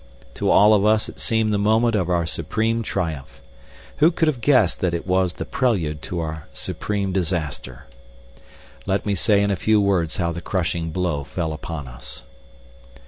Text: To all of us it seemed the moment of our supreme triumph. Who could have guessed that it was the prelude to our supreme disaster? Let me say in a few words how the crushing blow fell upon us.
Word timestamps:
To 0.33 0.49
all 0.49 0.73
of 0.73 0.83
us 0.83 1.09
it 1.09 1.19
seemed 1.19 1.53
the 1.53 1.59
moment 1.59 1.93
of 1.93 2.09
our 2.09 2.25
supreme 2.25 2.81
triumph. 2.81 3.39
Who 3.97 4.09
could 4.09 4.27
have 4.27 4.41
guessed 4.41 4.79
that 4.81 4.95
it 4.95 5.05
was 5.05 5.33
the 5.33 5.45
prelude 5.45 6.01
to 6.01 6.21
our 6.21 6.47
supreme 6.53 7.11
disaster? 7.11 7.85
Let 8.87 9.05
me 9.05 9.13
say 9.13 9.43
in 9.43 9.51
a 9.51 9.55
few 9.55 9.79
words 9.79 10.17
how 10.17 10.31
the 10.31 10.41
crushing 10.41 10.89
blow 10.89 11.23
fell 11.23 11.53
upon 11.53 11.87
us. 11.87 12.23